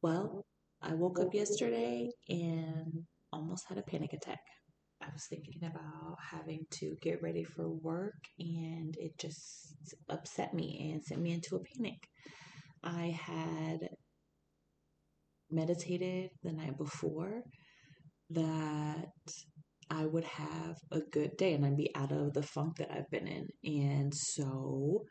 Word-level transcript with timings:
Well, 0.00 0.44
I 0.80 0.94
woke 0.94 1.18
up 1.18 1.34
yesterday 1.34 2.08
and 2.28 3.04
almost 3.32 3.64
had 3.68 3.78
a 3.78 3.82
panic 3.82 4.12
attack. 4.12 4.38
I 5.02 5.06
was 5.12 5.26
thinking 5.28 5.60
about 5.64 6.16
having 6.20 6.66
to 6.74 6.94
get 7.02 7.20
ready 7.20 7.42
for 7.42 7.68
work 7.68 8.14
and 8.38 8.94
it 8.96 9.18
just 9.18 9.74
upset 10.08 10.54
me 10.54 10.92
and 10.92 11.02
sent 11.02 11.20
me 11.20 11.32
into 11.32 11.56
a 11.56 11.60
panic. 11.60 11.98
I 12.84 13.18
had 13.20 13.88
meditated 15.50 16.30
the 16.44 16.52
night 16.52 16.78
before 16.78 17.42
that 18.30 19.08
I 19.90 20.06
would 20.06 20.24
have 20.24 20.76
a 20.92 21.00
good 21.00 21.36
day 21.36 21.54
and 21.54 21.66
I'd 21.66 21.76
be 21.76 21.90
out 21.96 22.12
of 22.12 22.34
the 22.34 22.42
funk 22.42 22.76
that 22.76 22.92
I've 22.92 23.10
been 23.10 23.26
in. 23.26 23.48
And 23.64 24.14
so 24.14 25.02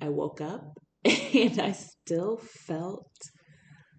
I 0.00 0.08
woke 0.08 0.40
up 0.40 0.76
and 1.04 1.60
I 1.60 1.70
still 1.70 2.38
felt 2.66 3.06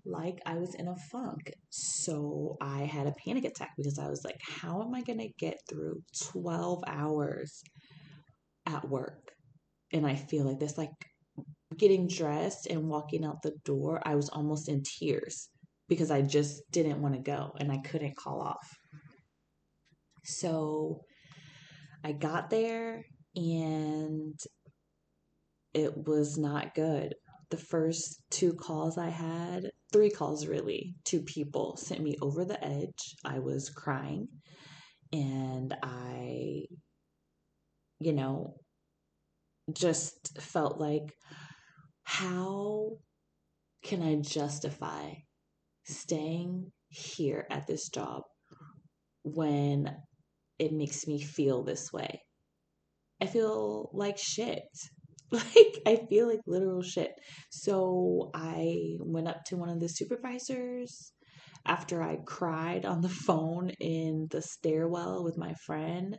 like 0.05 0.39
I 0.45 0.55
was 0.55 0.75
in 0.75 0.87
a 0.87 0.95
funk. 0.95 1.53
So 1.69 2.57
I 2.61 2.79
had 2.79 3.07
a 3.07 3.15
panic 3.25 3.45
attack 3.45 3.71
because 3.77 3.99
I 3.99 4.09
was 4.09 4.23
like, 4.23 4.39
how 4.41 4.81
am 4.81 4.93
I 4.93 5.01
going 5.01 5.19
to 5.19 5.29
get 5.37 5.59
through 5.69 6.01
12 6.31 6.83
hours 6.87 7.63
at 8.65 8.87
work? 8.87 9.31
And 9.91 10.05
I 10.05 10.15
feel 10.15 10.45
like 10.45 10.59
this, 10.59 10.77
like 10.77 10.89
getting 11.77 12.07
dressed 12.07 12.67
and 12.67 12.89
walking 12.89 13.23
out 13.23 13.41
the 13.41 13.53
door, 13.63 14.01
I 14.05 14.15
was 14.15 14.29
almost 14.29 14.69
in 14.69 14.83
tears 14.83 15.49
because 15.87 16.11
I 16.11 16.21
just 16.21 16.61
didn't 16.71 17.01
want 17.01 17.15
to 17.15 17.21
go 17.21 17.53
and 17.59 17.71
I 17.71 17.77
couldn't 17.77 18.17
call 18.17 18.41
off. 18.41 18.67
So 20.25 21.01
I 22.03 22.11
got 22.11 22.49
there 22.49 23.05
and 23.35 24.39
it 25.73 25.95
was 25.95 26.37
not 26.37 26.75
good. 26.75 27.15
The 27.49 27.57
first 27.57 28.21
two 28.29 28.53
calls 28.53 28.97
I 28.97 29.09
had, 29.09 29.69
three 29.93 30.09
calls 30.09 30.47
really, 30.47 30.95
two 31.05 31.21
people 31.21 31.77
sent 31.77 32.01
me 32.01 32.17
over 32.21 32.43
the 32.43 32.61
edge. 32.63 33.15
I 33.23 33.39
was 33.39 33.69
crying 33.69 34.27
and 35.13 35.73
I, 35.81 36.65
you 37.99 38.13
know, 38.13 38.55
just 39.71 40.41
felt 40.41 40.79
like, 40.79 41.13
how 42.03 42.97
can 43.83 44.01
I 44.01 44.15
justify 44.15 45.13
staying 45.85 46.71
here 46.89 47.45
at 47.49 47.67
this 47.67 47.89
job 47.89 48.23
when 49.23 49.95
it 50.59 50.73
makes 50.73 51.07
me 51.07 51.21
feel 51.21 51.63
this 51.63 51.91
way. 51.91 52.21
I 53.21 53.25
feel 53.25 53.89
like 53.93 54.17
shit. 54.17 54.67
Like, 55.31 55.81
I 55.87 56.05
feel 56.09 56.27
like 56.27 56.41
literal 56.45 56.83
shit. 56.83 57.11
So, 57.49 58.29
I 58.33 58.97
went 58.99 59.27
up 59.27 59.43
to 59.45 59.57
one 59.57 59.69
of 59.69 59.79
the 59.79 59.89
supervisors 59.89 61.11
after 61.65 62.03
I 62.03 62.17
cried 62.25 62.85
on 62.85 63.01
the 63.01 63.09
phone 63.27 63.69
in 63.79 64.27
the 64.29 64.41
stairwell 64.41 65.23
with 65.23 65.37
my 65.37 65.53
friend. 65.65 66.17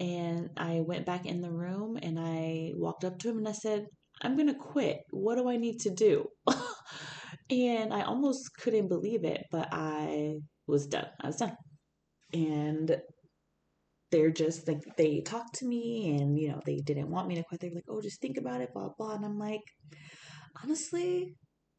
And 0.00 0.50
I 0.56 0.80
went 0.80 1.06
back 1.06 1.26
in 1.26 1.40
the 1.40 1.52
room 1.52 1.98
and 2.02 2.18
I 2.18 2.72
walked 2.74 3.04
up 3.04 3.18
to 3.20 3.30
him 3.30 3.38
and 3.38 3.48
I 3.48 3.52
said, 3.52 3.86
I'm 4.22 4.36
going 4.36 4.48
to 4.48 4.54
quit. 4.54 4.98
What 5.10 5.36
do 5.36 5.48
I 5.48 5.56
need 5.56 5.80
to 5.80 5.90
do? 5.90 6.26
and 7.50 7.92
I 7.92 8.02
almost 8.02 8.56
couldn't 8.58 8.88
believe 8.88 9.24
it, 9.24 9.44
but 9.50 9.68
I 9.72 10.36
was 10.66 10.86
done. 10.86 11.06
I 11.20 11.28
was 11.28 11.36
done. 11.36 11.56
And 12.32 12.96
they're 14.14 14.30
just 14.30 14.68
like 14.68 14.80
they 14.96 15.20
talked 15.22 15.56
to 15.56 15.66
me 15.66 16.16
and 16.16 16.38
you 16.38 16.48
know 16.48 16.60
they 16.64 16.76
didn't 16.76 17.10
want 17.10 17.26
me 17.26 17.34
to 17.34 17.42
quit. 17.42 17.60
They're 17.60 17.74
like 17.74 17.88
oh 17.88 18.00
just 18.00 18.20
think 18.20 18.36
about 18.36 18.60
it 18.60 18.72
blah 18.72 18.90
blah 18.96 19.16
and 19.16 19.24
i'm 19.24 19.40
like 19.40 19.62
honestly 20.62 21.34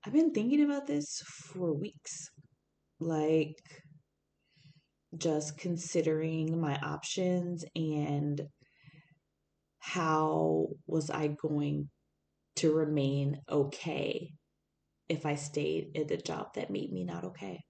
i've 0.06 0.12
been 0.12 0.34
thinking 0.34 0.62
about 0.62 0.86
this 0.86 1.22
for 1.26 1.74
weeks. 1.74 2.28
Like 3.00 3.56
just 5.18 5.58
considering 5.58 6.60
my 6.60 6.76
options 6.76 7.64
and 7.74 8.42
how 9.80 10.68
was 10.88 11.10
i 11.10 11.28
going 11.28 11.90
to 12.58 12.74
remain 12.74 13.38
okay 13.50 14.32
if 15.08 15.26
i 15.26 15.36
stayed 15.36 15.86
at 15.96 16.10
the 16.10 16.18
job 16.18 16.48
that 16.56 16.70
made 16.70 16.92
me 16.92 17.06
not 17.06 17.24
okay? 17.24 17.62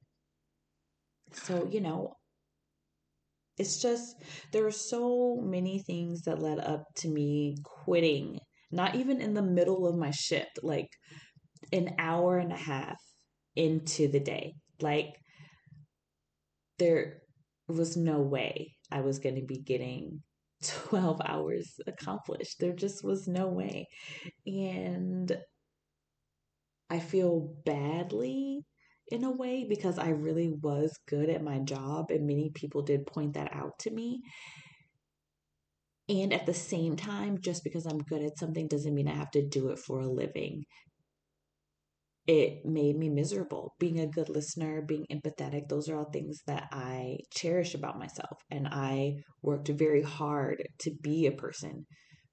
So 1.33 1.67
you 1.71 1.81
know 1.81 2.15
it's 3.57 3.81
just 3.81 4.15
there 4.51 4.65
are 4.65 4.71
so 4.71 5.39
many 5.41 5.79
things 5.79 6.23
that 6.23 6.41
led 6.41 6.59
up 6.59 6.83
to 6.95 7.07
me 7.07 7.55
quitting 7.63 8.39
not 8.71 8.95
even 8.95 9.21
in 9.21 9.33
the 9.33 9.41
middle 9.41 9.87
of 9.87 9.95
my 9.95 10.11
shift 10.11 10.59
like 10.63 10.89
an 11.71 11.95
hour 11.97 12.37
and 12.37 12.51
a 12.51 12.57
half 12.57 12.97
into 13.55 14.07
the 14.07 14.19
day. 14.19 14.55
Like 14.81 15.15
there 16.77 17.21
was 17.67 17.97
no 17.97 18.19
way 18.19 18.75
i 18.91 19.01
was 19.01 19.17
going 19.17 19.33
to 19.35 19.41
be 19.41 19.57
getting 19.57 20.21
12 20.63 21.19
hours 21.25 21.79
accomplished. 21.87 22.59
There 22.59 22.73
just 22.73 23.03
was 23.03 23.27
no 23.27 23.47
way. 23.47 23.87
And 24.45 25.35
i 26.89 26.99
feel 26.99 27.53
badly 27.65 28.61
in 29.09 29.23
a 29.23 29.31
way 29.31 29.65
because 29.67 29.99
I 29.99 30.09
really 30.09 30.49
was 30.49 30.97
good 31.07 31.29
at 31.29 31.43
my 31.43 31.59
job 31.59 32.09
and 32.09 32.25
many 32.25 32.51
people 32.53 32.81
did 32.81 33.05
point 33.05 33.33
that 33.33 33.53
out 33.53 33.77
to 33.79 33.91
me. 33.91 34.21
And 36.07 36.33
at 36.33 36.45
the 36.45 36.53
same 36.53 36.95
time, 36.95 37.39
just 37.41 37.63
because 37.63 37.85
I'm 37.85 37.97
good 37.97 38.21
at 38.21 38.37
something 38.37 38.67
doesn't 38.67 38.93
mean 38.93 39.07
I 39.07 39.15
have 39.15 39.31
to 39.31 39.47
do 39.47 39.69
it 39.69 39.79
for 39.79 39.99
a 39.99 40.07
living. 40.07 40.65
It 42.27 42.65
made 42.65 42.97
me 42.97 43.09
miserable. 43.09 43.73
Being 43.79 43.99
a 43.99 44.07
good 44.07 44.29
listener, 44.29 44.81
being 44.81 45.05
empathetic, 45.11 45.67
those 45.67 45.89
are 45.89 45.97
all 45.97 46.09
things 46.11 46.41
that 46.47 46.67
I 46.71 47.17
cherish 47.31 47.75
about 47.75 47.99
myself. 47.99 48.37
And 48.49 48.67
I 48.67 49.17
worked 49.43 49.67
very 49.67 50.01
hard 50.01 50.63
to 50.79 50.91
be 51.01 51.27
a 51.27 51.31
person 51.31 51.85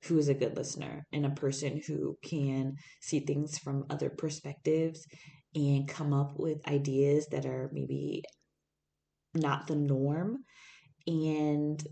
who 0.04 0.18
is 0.18 0.28
a 0.28 0.34
good 0.34 0.56
listener 0.56 1.04
and 1.12 1.24
a 1.24 1.30
person 1.30 1.80
who 1.86 2.16
can 2.24 2.74
see 3.00 3.20
things 3.20 3.58
from 3.58 3.84
other 3.88 4.10
perspectives 4.10 5.06
and 5.54 5.86
come 5.88 6.12
up 6.12 6.38
with 6.38 6.66
ideas 6.66 7.26
that 7.28 7.46
are 7.46 7.70
maybe 7.72 8.22
not 9.34 9.66
the 9.66 9.76
norm. 9.76 10.44
And 11.06 11.82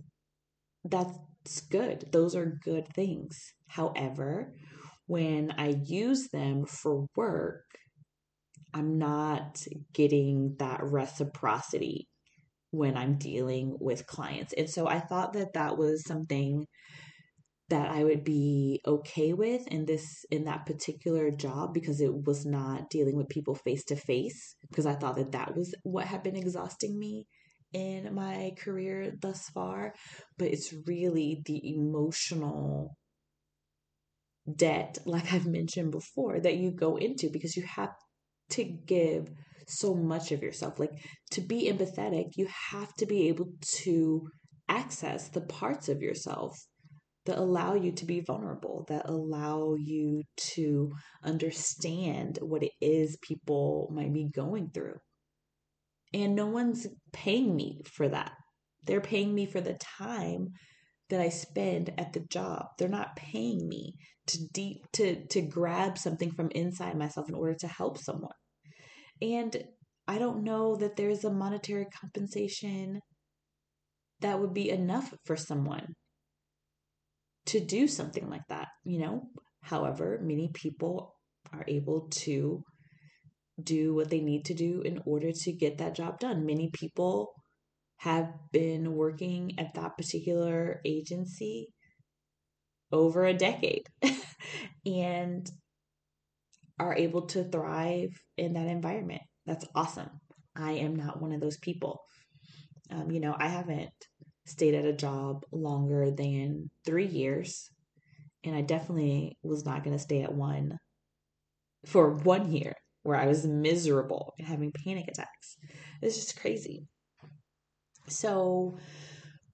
that's 0.84 1.60
good. 1.70 2.06
Those 2.12 2.34
are 2.34 2.58
good 2.64 2.88
things. 2.94 3.52
However, 3.68 4.54
when 5.06 5.52
I 5.58 5.80
use 5.84 6.28
them 6.28 6.66
for 6.66 7.06
work, 7.16 7.64
I'm 8.72 8.98
not 8.98 9.64
getting 9.92 10.56
that 10.58 10.80
reciprocity 10.82 12.08
when 12.70 12.96
I'm 12.96 13.18
dealing 13.18 13.76
with 13.80 14.06
clients. 14.06 14.52
And 14.52 14.70
so 14.70 14.86
I 14.86 15.00
thought 15.00 15.32
that 15.32 15.54
that 15.54 15.76
was 15.76 16.04
something 16.06 16.66
that 17.70 17.90
I 17.90 18.04
would 18.04 18.24
be 18.24 18.80
okay 18.84 19.32
with 19.32 19.66
in 19.68 19.86
this 19.86 20.24
in 20.30 20.44
that 20.44 20.66
particular 20.66 21.30
job 21.30 21.72
because 21.72 22.00
it 22.00 22.12
was 22.12 22.44
not 22.44 22.90
dealing 22.90 23.16
with 23.16 23.28
people 23.28 23.54
face 23.54 23.84
to 23.84 23.96
face 23.96 24.56
because 24.68 24.86
I 24.86 24.94
thought 24.94 25.16
that 25.16 25.32
that 25.32 25.56
was 25.56 25.74
what 25.84 26.06
had 26.06 26.22
been 26.22 26.36
exhausting 26.36 26.98
me 26.98 27.26
in 27.72 28.12
my 28.12 28.52
career 28.58 29.12
thus 29.20 29.48
far. 29.50 29.94
But 30.36 30.48
it's 30.48 30.74
really 30.86 31.42
the 31.46 31.74
emotional 31.76 32.96
debt 34.56 34.98
like 35.06 35.32
I've 35.32 35.46
mentioned 35.46 35.92
before 35.92 36.40
that 36.40 36.56
you 36.56 36.72
go 36.72 36.96
into 36.96 37.30
because 37.30 37.56
you 37.56 37.62
have 37.62 37.90
to 38.50 38.64
give 38.64 39.28
so 39.68 39.94
much 39.94 40.32
of 40.32 40.42
yourself. 40.42 40.80
Like 40.80 40.92
to 41.32 41.40
be 41.40 41.70
empathetic 41.70 42.32
you 42.34 42.48
have 42.72 42.92
to 42.94 43.06
be 43.06 43.28
able 43.28 43.52
to 43.82 44.28
access 44.68 45.28
the 45.28 45.40
parts 45.40 45.88
of 45.88 46.00
yourself 46.02 46.56
that 47.26 47.38
allow 47.38 47.74
you 47.74 47.92
to 47.92 48.06
be 48.06 48.20
vulnerable, 48.20 48.84
that 48.88 49.08
allow 49.08 49.74
you 49.78 50.22
to 50.36 50.90
understand 51.22 52.38
what 52.40 52.62
it 52.62 52.72
is 52.80 53.18
people 53.22 53.90
might 53.92 54.12
be 54.12 54.28
going 54.34 54.70
through. 54.72 54.96
And 56.12 56.34
no 56.34 56.46
one's 56.46 56.86
paying 57.12 57.54
me 57.54 57.82
for 57.84 58.08
that. 58.08 58.32
They're 58.84 59.00
paying 59.00 59.34
me 59.34 59.46
for 59.46 59.60
the 59.60 59.78
time 59.98 60.48
that 61.10 61.20
I 61.20 61.28
spend 61.28 61.92
at 61.98 62.12
the 62.12 62.20
job. 62.20 62.66
They're 62.78 62.88
not 62.88 63.16
paying 63.16 63.68
me 63.68 63.94
to 64.28 64.38
deep 64.52 64.86
to 64.92 65.26
to 65.26 65.42
grab 65.42 65.98
something 65.98 66.32
from 66.32 66.50
inside 66.52 66.96
myself 66.96 67.28
in 67.28 67.34
order 67.34 67.54
to 67.60 67.68
help 67.68 67.98
someone. 67.98 68.32
And 69.20 69.64
I 70.08 70.18
don't 70.18 70.42
know 70.42 70.76
that 70.76 70.96
there's 70.96 71.24
a 71.24 71.32
monetary 71.32 71.86
compensation 72.00 73.00
that 74.20 74.40
would 74.40 74.54
be 74.54 74.70
enough 74.70 75.14
for 75.24 75.36
someone 75.36 75.94
to 77.46 77.60
do 77.60 77.88
something 77.88 78.28
like 78.28 78.46
that, 78.48 78.68
you 78.84 78.98
know? 78.98 79.28
However, 79.62 80.18
many 80.22 80.50
people 80.52 81.14
are 81.52 81.64
able 81.68 82.08
to 82.10 82.62
do 83.62 83.94
what 83.94 84.10
they 84.10 84.20
need 84.20 84.44
to 84.46 84.54
do 84.54 84.82
in 84.82 85.00
order 85.04 85.32
to 85.32 85.52
get 85.52 85.78
that 85.78 85.94
job 85.94 86.18
done. 86.18 86.46
Many 86.46 86.70
people 86.72 87.32
have 87.98 88.32
been 88.52 88.94
working 88.94 89.58
at 89.58 89.74
that 89.74 89.96
particular 89.98 90.80
agency 90.86 91.68
over 92.92 93.24
a 93.24 93.34
decade 93.34 93.86
and 94.86 95.50
are 96.78 96.96
able 96.96 97.26
to 97.26 97.44
thrive 97.44 98.08
in 98.38 98.54
that 98.54 98.66
environment. 98.66 99.20
That's 99.44 99.66
awesome. 99.74 100.08
I 100.56 100.72
am 100.72 100.96
not 100.96 101.20
one 101.20 101.32
of 101.32 101.40
those 101.40 101.58
people. 101.58 102.00
Um, 102.90 103.10
you 103.10 103.20
know, 103.20 103.36
I 103.38 103.48
haven't 103.48 103.90
stayed 104.50 104.74
at 104.74 104.84
a 104.84 104.92
job 104.92 105.44
longer 105.52 106.10
than 106.10 106.70
three 106.84 107.06
years, 107.06 107.70
and 108.44 108.54
I 108.54 108.62
definitely 108.62 109.38
was 109.42 109.64
not 109.64 109.84
going 109.84 109.96
to 109.96 110.02
stay 110.02 110.22
at 110.22 110.34
one 110.34 110.78
for 111.86 112.14
one 112.14 112.52
year 112.52 112.74
where 113.02 113.16
I 113.16 113.26
was 113.26 113.46
miserable 113.46 114.34
and 114.38 114.46
having 114.46 114.72
panic 114.84 115.08
attacks. 115.08 115.56
It's 116.02 116.16
just 116.16 116.40
crazy. 116.40 116.86
So, 118.08 118.76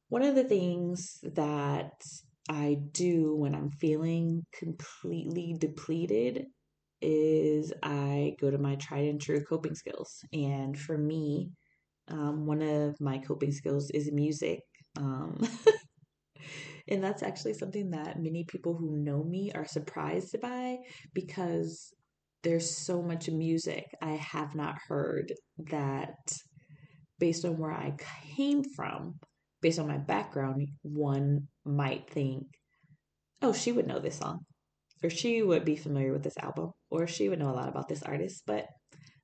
one 0.08 0.22
of 0.22 0.34
the 0.34 0.44
things 0.44 1.18
that 1.22 1.92
I 2.48 2.78
do 2.92 3.34
when 3.36 3.54
I'm 3.54 3.70
feeling 3.70 4.46
completely 4.52 5.56
depleted 5.58 6.46
is 7.02 7.72
I 7.82 8.36
go 8.40 8.50
to 8.50 8.58
my 8.58 8.76
tried 8.76 9.06
and 9.08 9.20
true 9.20 9.44
coping 9.44 9.74
skills. 9.74 10.20
And 10.32 10.78
for 10.78 10.96
me, 10.96 11.50
um, 12.08 12.46
one 12.46 12.62
of 12.62 13.00
my 13.00 13.18
coping 13.18 13.52
skills 13.52 13.90
is 13.90 14.10
music. 14.12 14.60
Um, 14.96 15.46
and 16.88 17.02
that's 17.02 17.22
actually 17.22 17.54
something 17.54 17.90
that 17.90 18.20
many 18.20 18.44
people 18.44 18.74
who 18.74 18.96
know 18.96 19.22
me 19.22 19.52
are 19.54 19.66
surprised 19.66 20.40
by 20.40 20.78
because 21.14 21.92
there's 22.42 22.76
so 22.76 23.02
much 23.02 23.28
music 23.28 23.86
I 24.00 24.12
have 24.12 24.54
not 24.54 24.76
heard 24.88 25.32
that, 25.70 26.14
based 27.18 27.44
on 27.44 27.58
where 27.58 27.72
I 27.72 27.96
came 28.36 28.62
from, 28.62 29.14
based 29.62 29.80
on 29.80 29.88
my 29.88 29.98
background, 29.98 30.68
one 30.82 31.48
might 31.64 32.08
think, 32.10 32.44
oh, 33.42 33.52
she 33.52 33.72
would 33.72 33.88
know 33.88 33.98
this 33.98 34.18
song, 34.18 34.40
or 35.02 35.10
she 35.10 35.42
would 35.42 35.64
be 35.64 35.74
familiar 35.74 36.12
with 36.12 36.22
this 36.22 36.38
album, 36.38 36.70
or 36.88 37.08
she 37.08 37.28
would 37.28 37.40
know 37.40 37.50
a 37.50 37.56
lot 37.56 37.68
about 37.68 37.88
this 37.88 38.02
artist, 38.02 38.42
but 38.46 38.66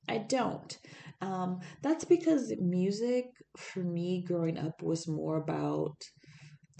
I 0.09 0.17
don't. 0.17 0.77
Um, 1.23 1.61
that's 1.81 2.03
because 2.03 2.53
music 2.59 3.27
for 3.55 3.79
me 3.79 4.25
growing 4.27 4.57
up 4.57 4.83
was 4.83 5.07
more 5.07 5.37
about 5.37 5.95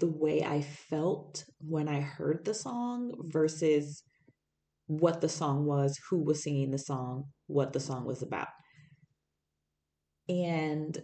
the 0.00 0.10
way 0.10 0.42
I 0.42 0.60
felt 0.60 1.44
when 1.66 1.88
I 1.88 2.00
heard 2.00 2.44
the 2.44 2.52
song 2.52 3.12
versus 3.28 4.02
what 4.86 5.22
the 5.22 5.30
song 5.30 5.64
was, 5.64 5.98
who 6.10 6.22
was 6.22 6.42
singing 6.42 6.72
the 6.72 6.78
song, 6.78 7.24
what 7.46 7.72
the 7.72 7.80
song 7.80 8.04
was 8.04 8.22
about. 8.22 8.48
And 10.28 10.98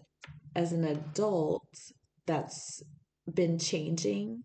as 0.54 0.72
an 0.72 0.84
adult, 0.84 1.66
that's 2.26 2.82
been 3.32 3.58
changing 3.58 4.42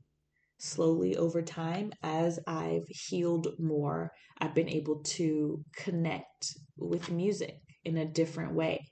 slowly 0.58 1.18
over 1.18 1.42
time 1.42 1.92
as 2.02 2.40
I've 2.48 2.88
healed 2.88 3.48
more. 3.60 4.14
I've 4.40 4.56
been 4.56 4.70
able 4.70 5.02
to 5.18 5.62
connect 5.76 6.56
with 6.78 7.12
music 7.12 7.60
in 7.86 7.98
a 7.98 8.06
different 8.06 8.54
way. 8.54 8.86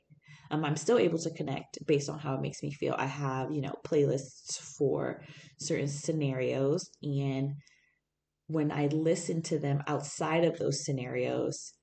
Um, 0.52 0.64
I'm 0.64 0.76
still 0.76 1.00
able 1.00 1.18
to 1.20 1.34
connect 1.34 1.80
based 1.88 2.10
on 2.10 2.20
how 2.20 2.36
it 2.36 2.42
makes 2.42 2.62
me 2.62 2.72
feel. 2.72 2.96
I 2.98 3.06
have, 3.06 3.52
you 3.52 3.62
know, 3.62 3.74
playlists 3.86 4.60
for 4.78 5.22
certain 5.60 5.88
scenarios 5.88 6.90
and 7.02 7.54
when 8.48 8.72
I 8.72 8.88
listen 8.88 9.42
to 9.44 9.58
them 9.58 9.82
outside 9.88 10.44
of 10.44 10.60
those 10.60 10.86
scenarios, 10.86 11.74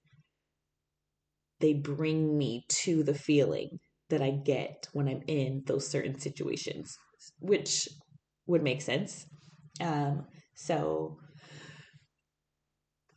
they 1.60 1.74
bring 1.74 2.36
me 2.36 2.64
to 2.68 3.02
the 3.02 3.14
feeling 3.14 3.78
that 4.08 4.22
I 4.22 4.30
get 4.30 4.88
when 4.92 5.08
I'm 5.08 5.22
in 5.26 5.62
those 5.66 5.88
certain 5.88 6.18
situations, 6.18 6.96
which 7.38 7.88
would 8.46 8.62
make 8.62 8.82
sense. 8.82 9.26
Um, 9.80 10.26
so 10.54 11.18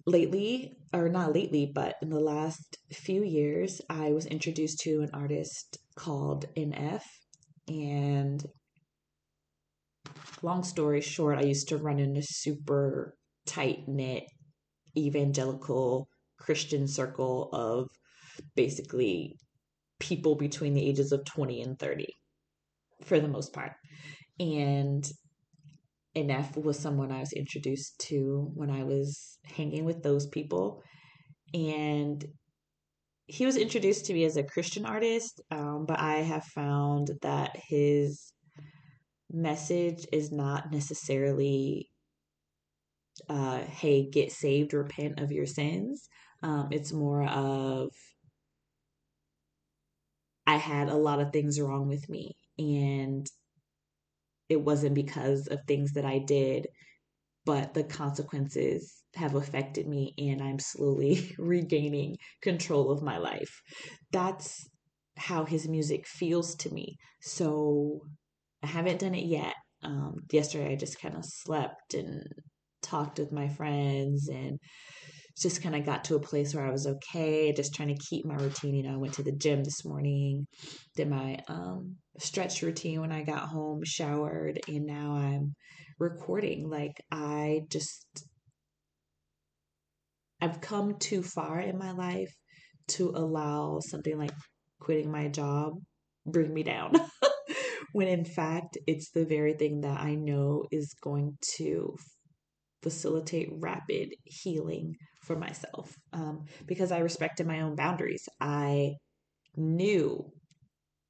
lately, 0.06 0.78
or 0.94 1.10
not 1.10 1.34
lately, 1.34 1.72
but 1.74 1.96
in 2.02 2.10
the 2.10 2.20
last 2.20 2.78
few 2.92 3.24
years, 3.24 3.82
I 3.90 4.12
was 4.12 4.26
introduced 4.28 4.80
to 4.82 5.02
an 5.02 5.10
artist 5.14 5.80
called 5.96 6.46
NF. 6.56 7.02
And 7.68 8.46
long 10.42 10.64
story 10.64 11.02
short, 11.02 11.40
I 11.40 11.44
used 11.44 11.70
to 11.70 11.78
run 11.78 12.00
in 12.00 12.16
a 12.16 12.22
super 12.22 13.16
tight 13.46 13.88
knit 13.88 14.24
evangelical 14.96 16.08
Christian 16.38 16.88
circle 16.88 17.50
of 17.52 17.88
basically 18.56 19.38
people 20.00 20.36
between 20.36 20.74
the 20.74 20.88
ages 20.88 21.12
of 21.12 21.26
20 21.26 21.62
and 21.62 21.80
30 21.80 22.06
for 23.04 23.20
the 23.20 23.28
most 23.28 23.54
part. 23.54 23.72
And 24.40 25.10
NF 26.16 26.62
was 26.64 26.78
someone 26.78 27.12
I 27.12 27.20
was 27.20 27.34
introduced 27.34 28.00
to 28.08 28.52
when 28.54 28.70
I 28.70 28.84
was 28.84 29.38
hanging 29.44 29.86
with 29.86 30.04
those 30.04 30.28
people. 30.28 30.82
And 31.54 32.24
he 33.26 33.46
was 33.46 33.58
introduced 33.58 34.06
to 34.06 34.14
me 34.14 34.26
as 34.26 34.38
a 34.38 34.44
Christian 34.44 34.86
artist, 34.86 35.42
um, 35.50 35.86
but 35.88 36.00
I 36.00 36.18
have 36.18 36.44
found 36.44 37.12
that 37.22 37.58
his 37.68 38.34
message 39.32 40.06
is 40.12 40.32
not 40.32 40.72
necessarily 40.72 41.90
uh, 43.30 43.60
hey, 43.60 44.10
get 44.10 44.32
saved, 44.32 44.74
repent 44.74 45.20
of 45.20 45.32
your 45.32 45.46
sins. 45.46 46.08
Um, 46.42 46.70
it's 46.72 46.92
more 46.92 47.24
of, 47.24 47.90
I 50.46 50.58
had 50.58 50.90
a 50.90 50.96
lot 50.96 51.22
of 51.22 51.32
things 51.32 51.60
wrong 51.60 51.88
with 51.88 52.10
me, 52.10 52.36
and 52.58 53.26
it 54.50 54.62
wasn't 54.62 54.96
because 54.96 55.48
of 55.48 55.60
things 55.68 55.94
that 55.94 56.06
I 56.06 56.20
did, 56.20 56.68
but 57.46 57.74
the 57.74 57.84
consequences 57.84 59.04
have 59.16 59.36
affected 59.36 59.88
me, 59.88 60.14
and 60.18 60.42
I'm 60.42 60.60
slowly 60.60 61.34
regaining 61.38 62.18
control 62.42 62.92
of 62.92 63.04
my 63.04 63.18
life. 63.18 63.62
That's 64.12 64.68
how 65.18 65.46
his 65.46 65.68
music 65.68 66.08
feels 66.08 66.56
to 66.56 66.74
me. 66.74 66.98
So 67.22 68.02
I 68.64 68.68
haven't 68.68 69.00
done 69.00 69.16
it 69.16 69.26
yet. 69.26 69.54
Um, 69.84 70.16
yesterday, 70.32 70.72
I 70.72 70.76
just 70.76 71.00
kind 71.00 71.16
of 71.16 71.26
slept 71.26 71.94
and 71.94 72.24
talked 72.82 73.20
with 73.20 73.32
my 73.32 73.48
friends 73.50 74.30
and 74.30 74.60
just 75.40 75.62
kind 75.62 75.76
of 75.76 75.86
got 75.86 76.06
to 76.06 76.16
a 76.16 76.20
place 76.20 76.54
where 76.54 76.66
I 76.66 76.72
was 76.72 76.88
okay, 76.88 77.52
just 77.54 77.74
trying 77.74 77.90
to 77.90 78.06
keep 78.10 78.26
my 78.26 78.36
routine. 78.36 78.76
You 78.76 78.84
know, 78.84 78.94
I 78.94 78.98
went 78.98 79.14
to 79.16 79.24
the 79.24 79.32
gym 79.32 79.64
this 79.64 79.84
morning, 79.84 80.48
did 80.96 81.10
my 81.10 81.40
um, 81.48 81.98
stretch 82.20 82.62
routine 82.62 83.02
when 83.02 83.12
I 83.12 83.24
got 83.24 83.50
home, 83.50 83.82
showered, 83.84 84.60
and 84.68 84.86
now 84.86 85.16
I'm 85.16 85.56
recording. 86.00 86.70
Like, 86.70 87.02
I 87.12 87.62
just, 87.70 88.06
I've 90.42 90.62
come 90.62 90.98
too 91.00 91.24
far 91.24 91.60
in 91.60 91.78
my 91.78 91.92
life 91.92 92.34
to 92.90 93.10
allow 93.10 93.80
something 93.80 94.18
like 94.18 94.34
quitting 94.80 95.12
my 95.12 95.30
job 95.30 95.74
bring 96.26 96.54
me 96.54 96.64
down. 96.64 96.94
when 97.94 98.08
in 98.08 98.26
fact, 98.26 98.78
it's 98.88 99.12
the 99.12 99.26
very 99.26 99.54
thing 99.54 99.82
that 99.82 100.00
I 100.00 100.16
know 100.16 100.66
is 100.72 100.94
going 101.02 101.38
to 101.58 101.96
facilitate 102.82 103.50
rapid 103.62 104.10
healing 104.26 104.96
for 105.22 105.38
myself 105.38 105.96
um, 106.12 106.46
because 106.66 106.92
I 106.92 107.00
respected 107.00 107.48
my 107.48 107.62
own 107.62 107.76
boundaries. 107.76 108.28
I 108.42 108.96
knew 109.56 110.32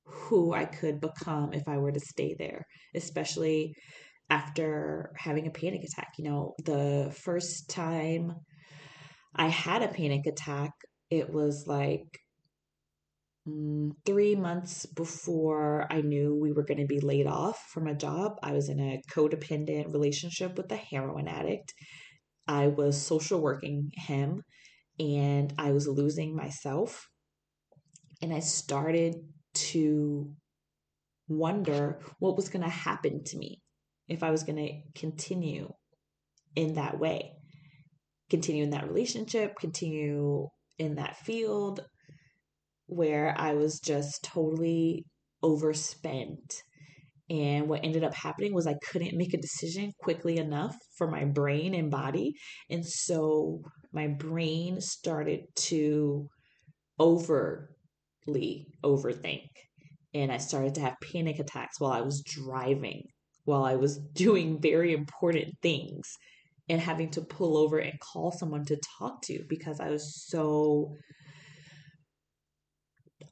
who 0.05 0.53
I 0.53 0.65
could 0.65 0.99
become 0.99 1.53
if 1.53 1.67
I 1.67 1.77
were 1.77 1.91
to 1.91 1.99
stay 1.99 2.35
there, 2.37 2.65
especially 2.95 3.75
after 4.29 5.11
having 5.17 5.47
a 5.47 5.51
panic 5.51 5.83
attack. 5.83 6.13
You 6.17 6.29
know, 6.29 6.55
the 6.63 7.15
first 7.23 7.69
time 7.69 8.33
I 9.35 9.47
had 9.47 9.81
a 9.81 9.87
panic 9.87 10.25
attack, 10.25 10.71
it 11.09 11.31
was 11.31 11.65
like 11.67 12.19
Mm, 13.47 13.91
three 14.05 14.35
months 14.35 14.85
before 14.85 15.85
I 15.89 15.99
knew 16.01 16.33
we 16.33 16.53
were 16.53 16.63
going 16.63 16.79
to 16.79 16.85
be 16.85 17.01
laid 17.01 17.27
off 17.27 17.61
from 17.73 17.87
a 17.87 17.95
job, 17.95 18.37
I 18.41 18.53
was 18.53 18.69
in 18.69 18.79
a 18.79 19.01
codependent 19.13 19.91
relationship 19.91 20.57
with 20.57 20.71
a 20.71 20.77
heroin 20.77 21.27
addict. 21.27 21.73
I 22.47 22.67
was 22.67 23.01
social 23.01 23.41
working 23.41 23.91
him 23.95 24.43
and 24.99 25.53
I 25.57 25.71
was 25.71 25.87
losing 25.87 26.35
myself. 26.35 27.07
And 28.21 28.33
I 28.33 28.39
started 28.39 29.15
to 29.53 30.33
wonder 31.27 31.99
what 32.19 32.35
was 32.35 32.49
going 32.49 32.63
to 32.63 32.69
happen 32.69 33.23
to 33.23 33.37
me 33.37 33.61
if 34.07 34.23
I 34.23 34.31
was 34.31 34.43
going 34.43 34.57
to 34.57 34.99
continue 34.99 35.71
in 36.55 36.73
that 36.73 36.99
way, 36.99 37.31
continue 38.29 38.63
in 38.63 38.71
that 38.71 38.87
relationship, 38.87 39.55
continue 39.59 40.47
in 40.77 40.95
that 40.95 41.17
field, 41.17 41.81
where 42.87 43.33
I 43.37 43.53
was 43.53 43.79
just 43.79 44.23
totally 44.23 45.05
overspent. 45.41 46.61
And 47.29 47.67
what 47.67 47.83
ended 47.83 48.03
up 48.03 48.13
happening 48.13 48.53
was 48.53 48.67
I 48.67 48.75
couldn't 48.91 49.17
make 49.17 49.33
a 49.33 49.41
decision 49.41 49.91
quickly 49.99 50.37
enough 50.37 50.75
for 50.97 51.09
my 51.09 51.25
brain 51.25 51.73
and 51.73 51.89
body. 51.89 52.33
And 52.69 52.85
so 52.85 53.61
my 53.93 54.07
brain 54.07 54.81
started 54.81 55.45
to 55.55 56.27
overly 56.99 57.72
overthink. 58.27 59.47
And 60.13 60.31
I 60.31 60.37
started 60.37 60.75
to 60.75 60.81
have 60.81 60.95
panic 61.11 61.39
attacks 61.39 61.79
while 61.79 61.91
I 61.91 62.01
was 62.01 62.21
driving, 62.21 63.03
while 63.45 63.63
I 63.63 63.75
was 63.75 63.97
doing 64.13 64.61
very 64.61 64.93
important 64.93 65.55
things, 65.61 66.17
and 66.69 66.79
having 66.79 67.09
to 67.11 67.21
pull 67.21 67.57
over 67.57 67.77
and 67.77 67.99
call 67.99 68.31
someone 68.31 68.65
to 68.65 68.79
talk 68.97 69.21
to 69.23 69.43
because 69.49 69.79
I 69.79 69.89
was 69.89 70.25
so 70.27 70.95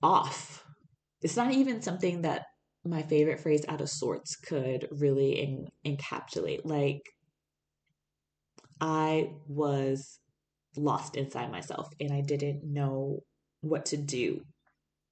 off. 0.04 0.66
It's 1.22 1.38
not 1.38 1.54
even 1.54 1.82
something 1.82 2.24
that 2.24 2.46
my 2.84 3.04
favorite 3.04 3.40
phrase 3.40 3.64
out 3.68 3.82
of 3.82 3.90
sorts 3.90 4.36
could 4.36 4.88
really 4.92 5.40
en- 5.40 5.68
encapsulate. 5.86 6.62
Like, 6.66 7.02
I 8.80 9.34
was 9.48 10.20
lost 10.76 11.16
inside 11.16 11.52
myself 11.52 11.90
and 12.00 12.12
I 12.12 12.22
didn't 12.22 12.64
know 12.64 13.20
what 13.62 13.86
to 13.88 13.98
do. 13.98 14.42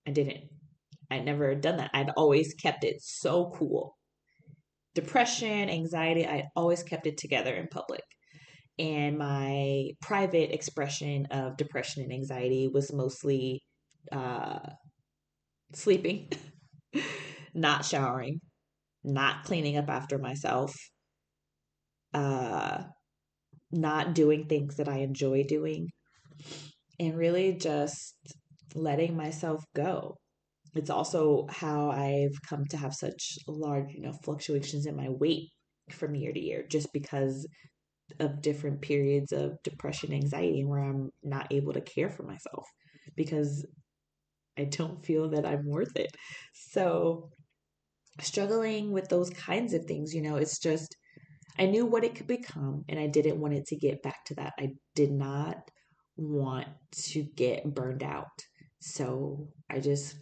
I 0.10 0.12
didn't. 0.12 0.50
I'd 1.12 1.26
never 1.26 1.54
done 1.54 1.78
that. 1.78 1.92
I'd 1.94 2.10
always 2.18 2.56
kept 2.56 2.84
it 2.84 2.96
so 3.00 3.52
cool. 3.56 3.96
Depression, 4.96 5.70
anxiety, 5.70 6.26
I 6.26 6.46
always 6.56 6.82
kept 6.82 7.06
it 7.06 7.18
together 7.18 7.54
in 7.54 7.68
public. 7.68 8.02
And 8.80 9.20
my 9.20 9.90
private 10.02 10.52
expression 10.52 11.28
of 11.30 11.58
depression 11.58 12.02
and 12.02 12.12
anxiety 12.12 12.68
was 12.68 12.92
mostly 12.92 13.62
uh, 14.12 14.70
sleeping, 15.74 16.32
not 17.54 17.86
showering, 17.86 18.42
not 19.04 19.44
cleaning 19.44 19.78
up 19.78 19.90
after 19.90 20.18
myself, 20.18 20.74
uh, 22.16 22.82
not 23.72 24.16
doing 24.16 24.48
things 24.48 24.78
that 24.78 24.90
I 24.90 25.00
enjoy 25.00 25.44
doing, 25.44 25.90
and 27.00 27.16
really 27.16 27.54
just 27.54 28.16
letting 28.76 29.16
myself 29.16 29.64
go. 29.76 30.18
It's 30.76 30.90
also 30.90 31.48
how 31.50 31.90
I've 31.90 32.40
come 32.48 32.66
to 32.68 32.78
have 32.78 32.94
such 32.94 33.38
large, 33.48 33.92
you 33.92 34.02
know, 34.02 34.14
fluctuations 34.24 34.86
in 34.86 34.96
my 34.96 35.10
weight 35.10 35.50
from 35.92 36.16
year 36.16 36.32
to 36.32 36.40
year 36.40 36.66
just 36.70 36.94
because 36.94 37.48
of 38.20 38.42
different 38.42 38.82
periods 38.82 39.32
of 39.32 39.58
depression, 39.64 40.14
anxiety, 40.14 40.64
where 40.66 40.84
I'm 40.84 41.10
not 41.24 41.48
able 41.52 41.74
to 41.74 41.82
care 41.82 42.10
for 42.10 42.24
myself 42.24 42.66
because 43.16 43.66
I 44.58 44.66
don't 44.66 45.04
feel 45.06 45.30
that 45.30 45.46
I'm 45.46 45.66
worth 45.66 45.96
it. 45.96 46.12
So, 46.54 47.30
struggling 48.20 48.92
with 48.92 49.08
those 49.10 49.30
kinds 49.30 49.74
of 49.74 49.86
things, 49.86 50.14
you 50.14 50.22
know, 50.22 50.36
it's 50.36 50.60
just, 50.60 50.96
I 51.58 51.66
knew 51.66 51.86
what 51.86 52.04
it 52.04 52.16
could 52.16 52.28
become 52.28 52.84
and 52.90 53.00
I 53.00 53.08
didn't 53.08 53.40
want 53.40 53.54
it 53.54 53.66
to 53.68 53.76
get 53.76 54.02
back 54.02 54.26
to 54.26 54.36
that. 54.36 54.54
I 54.60 54.70
did 54.96 55.12
not 55.12 55.58
want 56.18 56.68
to 56.92 57.24
get 57.24 57.74
burned 57.74 58.04
out. 58.04 58.28
So, 58.80 59.50
I 59.70 59.80
just 59.80 60.16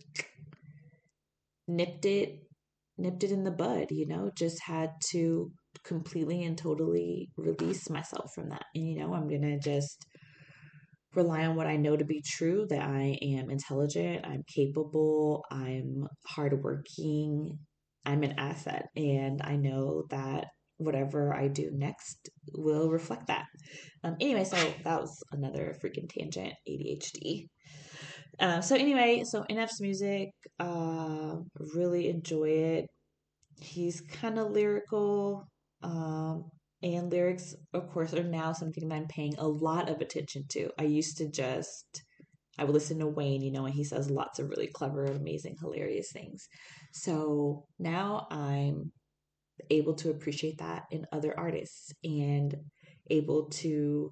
nipped 1.68 2.06
it 2.06 2.40
nipped 2.98 3.24
it 3.24 3.32
in 3.32 3.44
the 3.44 3.52
bud, 3.52 3.88
you 3.92 4.08
know, 4.08 4.32
just 4.36 4.62
had 4.64 4.92
to 5.12 5.52
completely 5.84 6.44
and 6.44 6.58
totally 6.58 7.30
release 7.38 7.90
myself 7.90 8.34
from 8.34 8.50
that. 8.50 8.66
And 8.74 8.88
you 8.88 9.00
know, 9.00 9.14
I'm 9.14 9.28
going 9.28 9.42
to 9.44 9.60
just 9.60 10.06
rely 11.14 11.46
on 11.46 11.56
what 11.56 11.68
I 11.68 11.78
know 11.78 11.96
to 11.96 12.06
be 12.06 12.24
true 12.26 12.66
that 12.70 12.82
I 12.82 13.18
am 13.22 13.50
intelligent, 13.50 14.26
I'm 14.26 14.44
capable, 14.54 15.46
I'm 15.52 16.08
hardworking, 16.26 17.58
I'm 18.06 18.24
an 18.24 18.34
asset, 18.38 18.86
and 18.96 19.42
I 19.44 19.56
know 19.56 20.04
that 20.10 20.48
whatever 20.78 21.36
I 21.36 21.48
do 21.48 21.72
next 21.74 22.30
will 22.54 22.90
reflect 22.90 23.28
that. 23.28 23.46
Um, 24.04 24.16
anyway, 24.22 24.44
so 24.44 24.58
that 24.84 25.02
was 25.02 25.24
another 25.32 25.76
freaking 25.84 26.08
tangent, 26.08 26.54
ADHD. 26.70 27.48
Uh, 28.40 28.62
so 28.62 28.76
anyway, 28.76 29.24
so 29.26 29.44
NF's 29.50 29.82
music, 29.82 30.30
uh, 30.60 31.36
really 31.76 32.10
enjoy 32.10 32.50
it. 32.50 32.86
He's 33.60 34.02
kind 34.02 34.38
of 34.38 34.52
lyrical. 34.52 35.48
Um, 35.82 36.46
and 36.84 37.12
lyrics, 37.12 37.56
of 37.74 37.90
course, 37.90 38.14
are 38.14 38.24
now 38.24 38.54
something 38.54 38.88
that 38.88 38.96
I'm 38.96 39.08
paying 39.08 39.36
a 39.38 39.48
lot 39.48 39.90
of 39.90 40.02
attention 40.02 40.44
to. 40.50 40.70
I 40.78 40.84
used 40.84 41.18
to 41.18 41.28
just, 41.28 42.04
I 42.60 42.64
would 42.64 42.74
listen 42.74 43.00
to 43.00 43.08
Wayne, 43.08 43.42
you 43.42 43.52
know, 43.52 43.66
and 43.66 43.74
he 43.74 43.84
says 43.84 44.12
lots 44.12 44.38
of 44.38 44.50
really 44.50 44.68
clever, 44.68 45.06
amazing, 45.06 45.56
hilarious 45.60 46.12
things. 46.12 46.48
So 46.94 47.66
now 47.80 48.28
I'm 48.30 48.92
able 49.72 49.96
to 49.96 50.12
appreciate 50.12 50.60
that 50.60 50.84
in 50.92 51.08
other 51.12 51.34
artists 51.38 51.92
and 52.04 52.56
able 53.10 53.50
to 53.50 54.12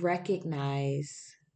recognize 0.00 1.10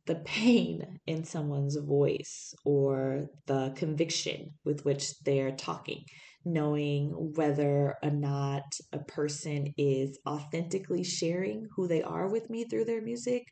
the 0.06 0.16
pain 0.16 1.00
in 1.06 1.24
someone's 1.24 1.76
voice 1.76 2.54
or 2.64 3.26
the 3.46 3.72
conviction 3.76 4.50
with 4.64 4.84
which 4.84 5.18
they're 5.20 5.52
talking 5.52 6.04
knowing 6.46 7.10
whether 7.34 7.96
or 8.04 8.10
not 8.10 8.62
a 8.92 8.98
person 9.00 9.74
is 9.76 10.16
authentically 10.28 11.02
sharing 11.02 11.66
who 11.74 11.88
they 11.88 12.02
are 12.02 12.28
with 12.28 12.48
me 12.48 12.64
through 12.64 12.84
their 12.84 13.02
music 13.02 13.42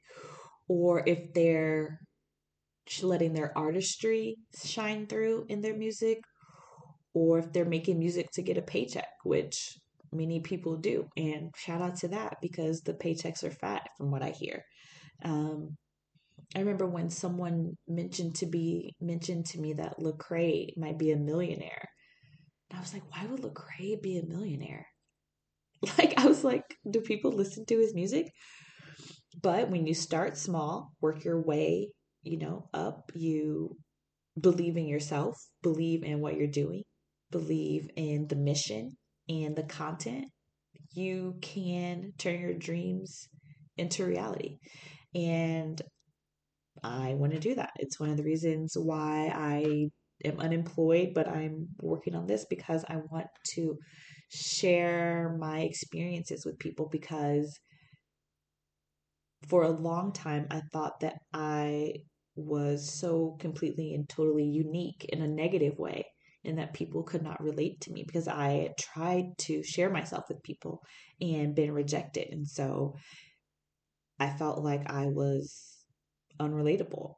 or 0.68 1.02
if 1.04 1.32
they're 1.34 1.98
letting 3.02 3.32
their 3.32 3.56
artistry 3.58 4.36
shine 4.64 5.06
through 5.06 5.44
in 5.48 5.60
their 5.60 5.74
music 5.74 6.20
or 7.14 7.40
if 7.40 7.52
they're 7.52 7.64
making 7.64 7.98
music 7.98 8.30
to 8.32 8.42
get 8.42 8.58
a 8.58 8.62
paycheck 8.62 9.08
which 9.24 9.76
many 10.12 10.40
people 10.40 10.76
do. 10.76 11.08
And 11.16 11.52
shout 11.56 11.82
out 11.82 11.96
to 11.96 12.08
that 12.08 12.36
because 12.40 12.82
the 12.82 12.94
paychecks 12.94 13.42
are 13.42 13.50
fat 13.50 13.88
from 13.98 14.10
what 14.10 14.22
i 14.22 14.30
hear. 14.30 14.64
Um, 15.24 15.76
i 16.54 16.58
remember 16.60 16.86
when 16.86 17.10
someone 17.10 17.76
mentioned 17.88 18.34
to 18.36 18.46
be 18.46 18.94
mentioned 19.00 19.46
to 19.46 19.60
me 19.60 19.72
that 19.74 19.98
lecrae 19.98 20.76
might 20.76 20.98
be 20.98 21.10
a 21.12 21.16
millionaire 21.16 21.88
And 22.70 22.78
I 22.78 22.82
was 22.82 22.92
like, 22.94 23.04
why 23.12 23.26
would 23.26 23.42
Lecrae 23.42 24.02
be 24.02 24.18
a 24.18 24.26
millionaire? 24.26 24.86
Like, 25.98 26.14
I 26.18 26.26
was 26.26 26.44
like, 26.44 26.64
do 26.90 27.00
people 27.00 27.32
listen 27.32 27.66
to 27.66 27.78
his 27.78 27.94
music? 27.94 28.32
But 29.40 29.70
when 29.70 29.86
you 29.86 29.94
start 29.94 30.36
small, 30.36 30.92
work 31.00 31.24
your 31.24 31.40
way, 31.40 31.90
you 32.22 32.38
know, 32.38 32.68
up, 32.72 33.10
you 33.14 33.76
believe 34.40 34.76
in 34.76 34.86
yourself, 34.88 35.36
believe 35.62 36.04
in 36.04 36.20
what 36.20 36.36
you're 36.36 36.46
doing, 36.48 36.84
believe 37.30 37.88
in 37.96 38.28
the 38.28 38.36
mission 38.36 38.96
and 39.28 39.56
the 39.56 39.64
content, 39.64 40.26
you 40.94 41.36
can 41.42 42.12
turn 42.18 42.40
your 42.40 42.54
dreams 42.54 43.28
into 43.76 44.04
reality. 44.06 44.58
And 45.14 45.80
I 46.84 47.14
want 47.14 47.32
to 47.32 47.40
do 47.40 47.54
that. 47.54 47.70
It's 47.76 47.98
one 47.98 48.10
of 48.10 48.18
the 48.18 48.24
reasons 48.24 48.76
why 48.76 49.32
I 49.34 49.88
am 50.24 50.38
unemployed, 50.38 51.12
but 51.14 51.26
I'm 51.26 51.68
working 51.80 52.14
on 52.14 52.26
this 52.26 52.44
because 52.48 52.84
I 52.88 52.98
want 53.10 53.26
to 53.54 53.78
share 54.28 55.36
my 55.40 55.60
experiences 55.60 56.44
with 56.44 56.58
people 56.58 56.88
because 56.92 57.58
for 59.48 59.62
a 59.62 59.70
long 59.70 60.12
time 60.12 60.46
I 60.50 60.60
thought 60.72 61.00
that 61.00 61.16
I 61.32 61.94
was 62.36 62.92
so 62.92 63.36
completely 63.40 63.94
and 63.94 64.08
totally 64.08 64.44
unique 64.44 65.06
in 65.08 65.22
a 65.22 65.28
negative 65.28 65.78
way 65.78 66.04
and 66.44 66.58
that 66.58 66.74
people 66.74 67.02
could 67.02 67.22
not 67.22 67.42
relate 67.42 67.80
to 67.80 67.92
me 67.92 68.04
because 68.06 68.28
I 68.28 68.70
tried 68.78 69.38
to 69.38 69.62
share 69.62 69.88
myself 69.88 70.24
with 70.28 70.42
people 70.42 70.82
and 71.20 71.54
been 71.54 71.72
rejected. 71.72 72.28
And 72.30 72.46
so 72.46 72.96
I 74.18 74.30
felt 74.30 74.62
like 74.62 74.90
I 74.90 75.06
was 75.06 75.73
unrelatable. 76.40 77.14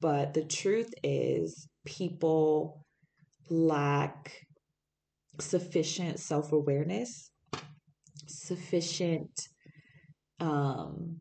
But 0.00 0.34
the 0.34 0.44
truth 0.44 0.92
is, 1.02 1.66
people 1.84 2.84
lack 3.48 4.32
sufficient 5.40 6.18
self 6.20 6.52
awareness, 6.52 7.30
sufficient 8.26 9.30
um, 10.40 11.20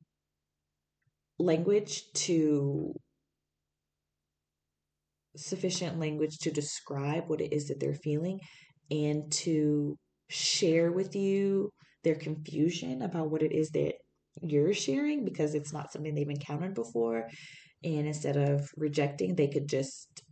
language 1.39 2.03
to 2.13 2.93
sufficient 5.35 5.99
language 5.99 6.37
to 6.39 6.51
describe 6.51 7.27
what 7.27 7.41
it 7.41 7.53
is 7.53 7.67
that 7.67 7.79
they're 7.79 7.93
feeling 7.95 8.39
and 8.91 9.31
to 9.31 9.97
share 10.29 10.91
with 10.91 11.15
you 11.15 11.69
their 12.03 12.15
confusion 12.15 13.01
about 13.01 13.31
what 13.31 13.41
it 13.41 13.51
is 13.51 13.69
that 13.71 13.93
you're 14.41 14.73
sharing 14.73 15.25
because 15.25 15.55
it's 15.55 15.73
not 15.73 15.91
something 15.91 16.13
they've 16.13 16.29
encountered 16.29 16.73
before. 16.73 17.29
And 17.83 18.07
instead 18.07 18.37
of 18.37 18.69
rejecting 18.77 19.35
they 19.35 19.47
could 19.47 19.67
just 19.67 20.23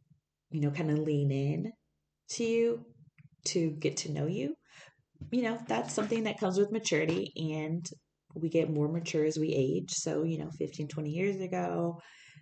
you 0.49 0.61
know 0.61 0.71
kind 0.71 0.91
of 0.91 0.99
lean 0.99 1.31
in 1.31 1.71
to 2.31 2.43
you 2.43 2.85
to 3.45 3.71
get 3.71 3.97
to 3.97 4.11
know 4.11 4.27
you. 4.27 4.55
You 5.31 5.43
know 5.43 5.59
that's 5.67 5.93
something 5.93 6.23
that 6.23 6.39
comes 6.39 6.57
with 6.57 6.71
maturity 6.71 7.31
and 7.53 7.85
we 8.33 8.49
get 8.49 8.73
more 8.73 8.87
mature 8.87 9.25
as 9.25 9.37
we 9.37 9.49
age. 9.49 9.91
So 9.91 10.23
you 10.23 10.37
know 10.37 10.49
15 10.57 10.87
20 10.87 11.09
years 11.09 11.39
ago 11.41 11.99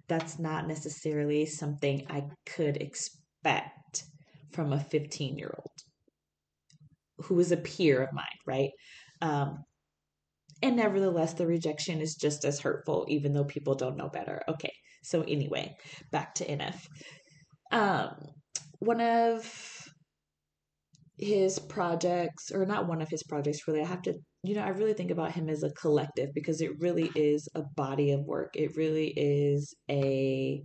that's 0.07 0.39
not 0.39 0.67
necessarily 0.67 1.45
something 1.45 2.03
i 2.09 2.23
could 2.47 2.77
expect 2.77 4.03
from 4.51 4.73
a 4.73 4.79
15 4.79 5.37
year 5.37 5.53
old 5.55 5.71
who 7.25 7.39
is 7.39 7.51
a 7.51 7.57
peer 7.57 8.01
of 8.01 8.11
mine 8.11 8.25
right? 8.49 8.71
Um, 9.21 9.63
and 10.61 10.75
nevertheless 10.75 11.33
the 11.33 11.47
rejection 11.47 12.01
is 12.01 12.15
just 12.15 12.45
as 12.45 12.59
hurtful 12.59 13.05
even 13.07 13.33
though 13.33 13.45
people 13.45 13.75
don't 13.75 13.97
know 13.97 14.09
better 14.09 14.41
okay 14.47 14.71
so 15.03 15.21
anyway, 15.21 15.75
back 16.11 16.35
to 16.35 16.45
NF. 16.45 16.87
Um, 17.71 18.15
one 18.79 19.01
of 19.01 19.87
his 21.17 21.59
projects, 21.59 22.51
or 22.51 22.65
not 22.65 22.87
one 22.87 23.01
of 23.01 23.09
his 23.09 23.23
projects, 23.23 23.67
really, 23.67 23.81
I 23.81 23.87
have 23.87 24.01
to, 24.03 24.15
you 24.43 24.55
know, 24.55 24.61
I 24.61 24.69
really 24.69 24.93
think 24.93 25.11
about 25.11 25.33
him 25.33 25.49
as 25.49 25.63
a 25.63 25.71
collective 25.71 26.29
because 26.33 26.61
it 26.61 26.79
really 26.79 27.11
is 27.15 27.47
a 27.55 27.63
body 27.75 28.11
of 28.11 28.21
work. 28.21 28.55
It 28.55 28.75
really 28.75 29.13
is 29.15 29.73
a 29.89 30.61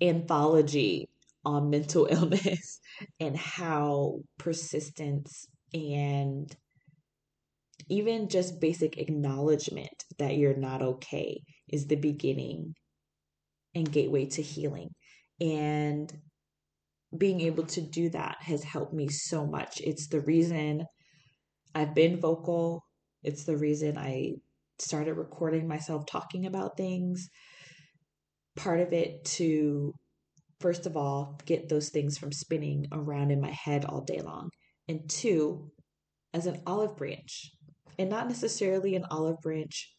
anthology 0.00 1.08
on 1.44 1.70
mental 1.70 2.06
illness 2.10 2.80
and 3.20 3.36
how 3.36 4.20
persistence 4.38 5.46
and 5.72 6.54
even 7.88 8.28
just 8.28 8.60
basic 8.60 8.98
acknowledgement 8.98 10.04
that 10.18 10.36
you're 10.36 10.56
not 10.56 10.82
okay 10.82 11.40
is 11.68 11.86
the 11.86 11.96
beginning 11.96 12.74
and 13.74 13.90
gateway 13.90 14.26
to 14.26 14.42
healing. 14.42 14.90
And 15.40 16.12
being 17.16 17.40
able 17.42 17.64
to 17.64 17.80
do 17.80 18.08
that 18.10 18.36
has 18.40 18.64
helped 18.64 18.92
me 18.92 19.08
so 19.08 19.46
much. 19.46 19.80
It's 19.80 20.08
the 20.08 20.20
reason 20.20 20.84
I've 21.74 21.94
been 21.94 22.20
vocal, 22.20 22.84
it's 23.22 23.44
the 23.44 23.56
reason 23.56 23.98
I 23.98 24.34
started 24.78 25.14
recording 25.14 25.68
myself 25.68 26.06
talking 26.06 26.46
about 26.46 26.76
things. 26.76 27.28
Part 28.56 28.80
of 28.80 28.92
it 28.92 29.24
to, 29.36 29.92
first 30.60 30.86
of 30.86 30.96
all, 30.96 31.40
get 31.44 31.68
those 31.68 31.88
things 31.88 32.18
from 32.18 32.32
spinning 32.32 32.86
around 32.92 33.30
in 33.30 33.40
my 33.40 33.50
head 33.50 33.84
all 33.84 34.02
day 34.02 34.20
long. 34.20 34.50
And 34.88 35.08
two, 35.08 35.70
as 36.32 36.46
an 36.46 36.62
olive 36.66 36.96
branch, 36.96 37.50
and 37.98 38.10
not 38.10 38.28
necessarily 38.28 38.94
an 38.94 39.04
olive 39.10 39.40
branch 39.40 39.92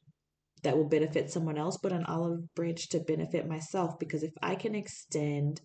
that 0.63 0.75
will 0.75 0.89
benefit 0.89 1.30
someone 1.30 1.58
else, 1.58 1.77
but 1.82 1.92
an 1.92 2.06
olive 2.06 2.54
branch 2.56 2.89
to 2.89 3.00
benefit 3.00 3.48
myself. 3.48 3.98
Because 4.00 4.24
if 4.24 4.34
I 4.42 4.56
can 4.56 4.75
extend 4.75 5.62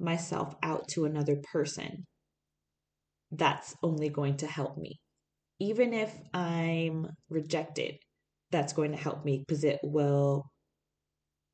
myself 0.00 0.54
out 0.62 0.88
to 0.88 1.04
another 1.04 1.36
person, 1.52 2.04
that's 3.30 3.74
only 3.82 4.08
going 4.08 4.36
to 4.38 4.46
help 4.46 4.76
me. 4.76 5.00
Even 5.60 5.94
if 5.94 6.12
I'm 6.34 7.06
rejected, 7.28 7.96
that's 8.50 8.72
going 8.72 8.92
to 8.92 8.98
help 8.98 9.24
me 9.24 9.44
because 9.46 9.64
it 9.64 9.80
will 9.82 10.44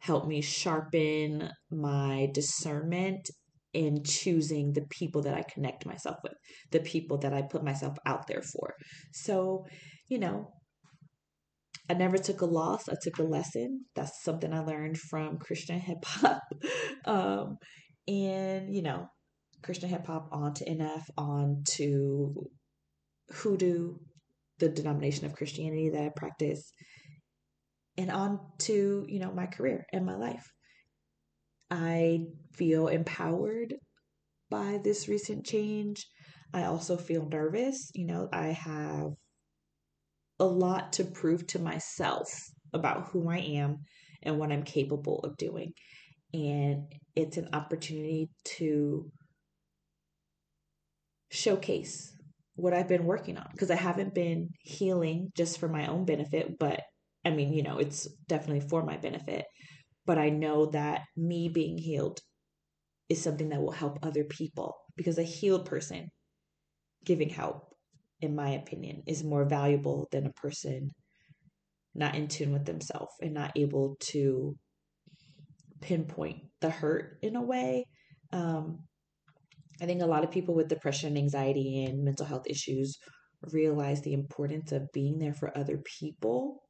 help 0.01 0.27
me 0.27 0.41
sharpen 0.41 1.51
my 1.71 2.29
discernment 2.33 3.29
in 3.75 4.03
choosing 4.03 4.73
the 4.73 4.87
people 4.91 5.23
that 5.23 5.35
I 5.35 5.43
connect 5.43 5.87
myself 5.87 6.17
with, 6.23 6.35
the 6.71 6.81
people 6.81 7.19
that 7.19 7.35
I 7.35 7.43
put 7.43 7.65
myself 7.65 7.97
out 8.07 8.27
there 8.27 8.43
for. 8.43 8.75
So, 9.13 9.67
you 10.09 10.19
know, 10.19 10.53
I 11.91 11.95
never 11.95 12.19
took 12.19 12.41
a 12.41 12.47
loss. 12.47 12.89
I 12.89 12.95
took 13.01 13.19
a 13.19 13.23
lesson. 13.23 13.85
That's 13.95 14.23
something 14.23 14.53
I 14.53 14.61
learned 14.61 14.99
from 14.99 15.39
Christian 15.39 15.81
hip 15.81 16.05
hop. 16.05 16.43
um, 17.05 17.59
and, 18.07 18.75
you 18.75 18.83
know, 18.83 19.09
Christian 19.63 19.89
hip 19.89 20.07
hop 20.07 20.29
onto 20.33 20.65
NF, 20.65 21.05
on 21.17 21.63
to 21.77 22.51
Hoodoo, 23.33 23.97
the 24.59 24.69
denomination 24.69 25.27
of 25.27 25.35
Christianity 25.35 25.91
that 25.91 26.03
I 26.03 26.11
practice, 26.15 26.73
and 27.97 28.11
on 28.11 28.39
to, 28.61 29.05
you 29.09 29.19
know, 29.19 29.33
my 29.33 29.47
career 29.47 29.85
and 29.93 30.07
my 30.07 30.17
life. 30.17 30.47
I 31.71 32.21
feel 32.53 32.89
empowered 32.89 33.75
by 34.51 34.81
this 34.83 35.09
recent 35.09 35.45
change. 35.45 36.07
I 36.53 36.65
also 36.65 36.97
feel 36.97 37.29
nervous. 37.29 37.91
You 37.95 38.07
know, 38.07 38.29
I 38.33 38.49
have 38.49 39.13
a 40.39 40.45
lot 40.45 40.95
to 40.95 41.05
prove 41.05 41.47
to 41.49 41.59
myself 41.59 42.29
about 42.73 43.09
who 43.09 43.29
I 43.29 43.39
am 43.39 43.79
and 44.23 44.39
what 44.39 44.53
I'm 44.53 44.63
capable 44.63 45.21
of 45.21 45.37
doing. 45.37 45.73
And 46.33 46.85
it's 47.15 47.37
an 47.37 47.49
opportunity 47.53 48.29
to 48.57 49.11
showcase 51.31 52.13
what 52.55 52.75
I've 52.75 52.89
been 52.89 53.05
working 53.05 53.37
on 53.39 53.47
because 53.53 53.71
I 53.71 53.77
haven't 53.77 54.15
been 54.15 54.51
healing 54.61 55.31
just 55.37 55.59
for 55.59 55.69
my 55.69 55.87
own 55.87 56.05
benefit, 56.05 56.59
but 56.59 56.81
I 57.25 57.31
mean, 57.31 57.53
you 57.53 57.63
know, 57.63 57.79
it's 57.79 58.09
definitely 58.29 58.69
for 58.69 58.85
my 58.85 58.97
benefit. 58.97 59.45
But 60.09 60.19
I 60.19 60.31
know 60.31 60.67
that 60.73 61.03
me 61.17 61.49
being 61.49 61.79
healed 61.79 62.19
is 63.09 63.23
something 63.23 63.51
that 63.51 63.63
will 63.63 63.71
help 63.71 64.01
other 64.03 64.25
people 64.25 64.75
because 64.97 65.19
a 65.19 65.23
healed 65.23 65.67
person 65.67 66.09
giving 67.05 67.29
help 67.29 67.69
in 68.21 68.35
my 68.35 68.51
opinion, 68.51 69.03
is 69.07 69.23
more 69.23 69.45
valuable 69.45 70.09
than 70.11 70.27
a 70.27 70.33
person 70.33 70.91
not 71.95 72.15
in 72.15 72.29
tune 72.29 72.53
with 72.53 72.65
themselves 72.65 73.13
and 73.21 73.35
not 73.35 73.53
able 73.57 73.97
to 74.01 74.57
pinpoint 75.81 76.43
the 76.61 76.71
hurt 76.71 77.19
in 77.23 77.37
a 77.37 77.43
way. 77.43 77.85
Um, 78.33 78.81
I 79.81 79.87
think 79.87 80.03
a 80.03 80.07
lot 80.07 80.25
of 80.25 80.31
people 80.31 80.55
with 80.55 80.69
depression, 80.69 81.17
anxiety, 81.17 81.85
and 81.85 82.05
mental 82.05 82.27
health 82.27 82.47
issues 82.47 82.99
realize 83.53 84.03
the 84.03 84.13
importance 84.13 84.73
of 84.73 84.93
being 84.93 85.19
there 85.19 85.35
for 85.35 85.57
other 85.57 85.81
people 86.01 86.63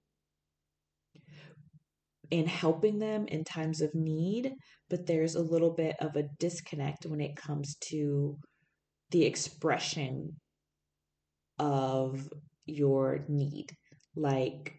and 2.31 2.49
helping 2.49 2.99
them 2.99 3.27
in 3.27 3.45
times 3.45 3.81
of 3.81 3.95
need, 3.95 4.53
but 4.91 5.07
there's 5.07 5.35
a 5.35 5.43
little 5.43 5.73
bit 5.75 5.97
of 6.01 6.17
a 6.17 6.25
disconnect 6.39 7.07
when 7.07 7.21
it 7.21 7.37
comes 7.37 7.77
to 7.91 8.37
the 9.11 9.25
expression 9.25 10.37
of 11.59 12.29
your 12.67 13.25
need. 13.29 13.71
Like, 14.15 14.75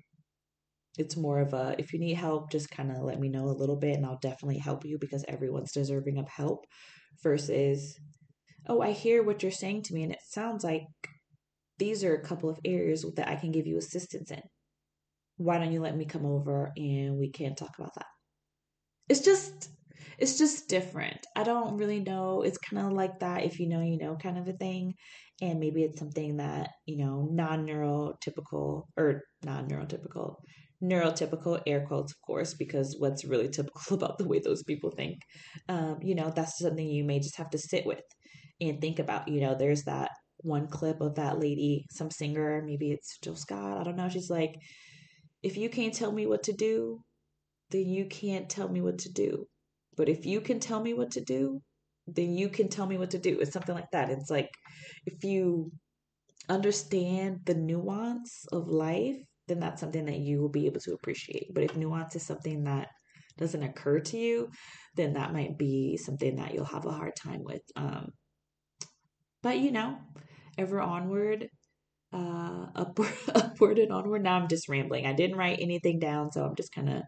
it's 0.98 1.16
more 1.16 1.40
of 1.40 1.54
a 1.54 1.76
if 1.80 1.94
you 1.94 2.00
need 2.00 2.16
help, 2.16 2.52
just 2.52 2.70
kind 2.70 2.92
of 2.92 3.02
let 3.04 3.20
me 3.20 3.30
know 3.30 3.46
a 3.46 3.58
little 3.60 3.78
bit 3.78 3.96
and 3.96 4.06
I'll 4.06 4.20
definitely 4.22 4.60
help 4.60 4.86
you 4.86 4.98
because 5.00 5.24
everyone's 5.28 5.72
deserving 5.72 6.18
of 6.18 6.28
help 6.28 6.66
versus, 7.24 7.98
oh, 8.68 8.82
I 8.82 8.92
hear 8.92 9.24
what 9.24 9.42
you're 9.42 9.52
saying 9.52 9.84
to 9.84 9.94
me 9.94 10.04
and 10.04 10.12
it 10.12 10.20
sounds 10.28 10.64
like 10.64 10.84
these 11.78 12.04
are 12.04 12.16
a 12.16 12.24
couple 12.24 12.50
of 12.50 12.60
areas 12.66 13.06
that 13.16 13.30
I 13.30 13.36
can 13.36 13.52
give 13.52 13.66
you 13.66 13.78
assistance 13.78 14.30
in. 14.30 14.42
Why 15.40 15.58
don't 15.58 15.72
you 15.72 15.80
let 15.80 15.96
me 15.96 16.04
come 16.04 16.26
over 16.26 16.74
and 16.76 17.18
we 17.18 17.32
can 17.32 17.56
talk 17.56 17.72
about 17.80 17.96
that? 17.96 18.08
It's 19.08 19.22
just 19.22 19.70
it's 20.18 20.38
just 20.38 20.68
different. 20.68 21.26
I 21.36 21.44
don't 21.44 21.78
really 21.78 22.02
know. 22.02 22.42
It's 22.42 22.58
kind 22.58 22.86
of 22.86 22.92
like 22.92 23.20
that 23.20 23.46
if 23.46 23.58
you 23.58 23.70
know, 23.70 23.82
you 23.82 23.98
know, 23.98 24.18
kind 24.18 24.38
of 24.38 24.50
a 24.50 24.54
thing. 24.54 24.94
And 25.42 25.62
maybe 25.62 25.84
it's 25.84 25.98
something 25.98 26.38
that, 26.38 26.72
you 26.86 26.98
know, 26.98 27.30
non 27.32 27.66
neurotypical 27.66 28.84
or 28.98 29.22
non 29.46 29.70
neurotypical, 29.70 30.36
neurotypical 30.84 31.62
air 31.66 31.86
quotes, 31.88 32.12
of 32.12 32.18
course, 32.28 32.54
because 32.54 32.98
what's 33.00 33.24
really 33.24 33.48
typical 33.48 33.82
about 33.96 34.18
the 34.18 34.28
way 34.28 34.40
those 34.40 34.64
people 34.64 34.92
think, 34.92 35.20
um, 35.70 36.00
you 36.02 36.16
know, 36.16 36.34
that's 36.36 36.60
something 36.60 36.86
you 36.86 37.06
may 37.06 37.20
just 37.20 37.38
have 37.38 37.50
to 37.52 37.58
sit 37.58 37.86
with 37.86 38.04
and 38.60 38.82
think 38.82 39.00
about. 39.00 39.30
You 39.30 39.40
know, 39.40 39.56
there's 39.56 39.84
that 39.84 40.12
one 40.42 40.68
clip 40.68 41.00
of 41.00 41.16
that 41.16 41.40
lady, 41.40 41.86
some 41.92 42.12
singer, 42.12 42.62
maybe 42.66 42.92
it's 42.92 43.18
Jill 43.24 43.38
Scott, 43.38 43.78
I 43.78 43.84
don't 43.84 43.96
know. 43.96 44.10
She's 44.10 44.30
like, 44.30 44.56
if 45.42 45.58
you 45.58 45.70
can't 45.70 45.94
tell 45.94 46.12
me 46.12 46.26
what 46.26 46.44
to 46.44 46.54
do, 46.54 47.02
then 47.72 47.88
you 47.88 48.06
can't 48.06 48.50
tell 48.50 48.68
me 48.68 48.82
what 48.82 49.00
to 49.00 49.12
do. 49.12 49.46
But 49.96 50.10
if 50.10 50.26
you 50.26 50.42
can 50.42 50.60
tell 50.60 50.82
me 50.82 50.94
what 50.94 51.12
to 51.12 51.22
do, 51.22 51.62
then 52.08 52.34
you 52.34 52.50
can 52.50 52.70
tell 52.70 52.88
me 52.88 52.98
what 52.98 53.12
to 53.12 53.18
do. 53.18 53.40
It's 53.40 53.52
something 53.52 53.76
like 53.76 53.92
that. 53.92 54.10
It's 54.10 54.30
like 54.30 54.50
if 55.06 55.24
you 55.24 55.72
understand 56.48 57.42
the 57.46 57.54
nuance 57.54 58.46
of 58.52 58.68
life, 58.68 59.18
then 59.48 59.60
that's 59.60 59.82
something 59.82 60.06
that 60.06 60.20
you 60.20 60.42
will 60.42 60.50
be 60.50 60.66
able 60.66 60.80
to 60.82 60.94
appreciate. 60.94 61.54
But 61.54 61.64
if 61.64 61.76
nuance 61.76 62.16
is 62.16 62.24
something 62.24 62.64
that 62.64 62.88
doesn't 63.38 63.64
occur 63.64 64.00
to 64.00 64.18
you, 64.18 64.50
then 64.96 65.14
that 65.14 65.34
might 65.34 65.58
be 65.58 65.98
something 65.98 66.36
that 66.38 66.54
you'll 66.54 66.66
have 66.66 66.86
a 66.86 66.92
hard 66.92 67.14
time 67.16 67.44
with. 67.44 67.62
Um, 67.76 68.10
but 69.42 69.60
you 69.60 69.72
know, 69.72 69.98
ever 70.58 70.82
onward, 70.82 71.48
uh, 72.14 72.68
upward, 72.76 73.14
upward 73.34 73.80
and 73.80 73.92
onward. 73.92 74.24
Now 74.24 74.36
I'm 74.36 74.48
just 74.48 74.70
rambling. 74.70 75.06
I 75.06 75.14
didn't 75.14 75.38
write 75.38 75.60
anything 75.60 76.00
down, 76.00 76.32
so 76.32 76.44
I'm 76.44 76.56
just 76.56 76.74
kind 76.74 76.90
of 76.90 77.04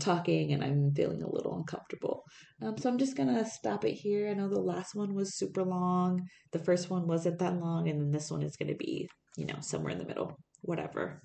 talking 0.00 0.52
and 0.52 0.62
I'm 0.62 0.92
feeling 0.94 1.22
a 1.22 1.30
little 1.30 1.56
uncomfortable. 1.56 2.24
Um, 2.62 2.76
so 2.78 2.88
I'm 2.88 2.98
just 2.98 3.16
gonna 3.16 3.48
stop 3.48 3.84
it 3.84 3.94
here. 3.94 4.28
I 4.28 4.34
know 4.34 4.48
the 4.48 4.60
last 4.60 4.94
one 4.94 5.14
was 5.14 5.36
super 5.36 5.62
long, 5.64 6.22
the 6.52 6.58
first 6.58 6.90
one 6.90 7.06
wasn't 7.06 7.38
that 7.38 7.58
long, 7.58 7.88
and 7.88 8.00
then 8.00 8.10
this 8.10 8.30
one 8.30 8.42
is 8.42 8.56
gonna 8.56 8.74
be, 8.74 9.08
you 9.36 9.46
know, 9.46 9.56
somewhere 9.60 9.92
in 9.92 9.98
the 9.98 10.06
middle. 10.06 10.38
Whatever. 10.62 11.22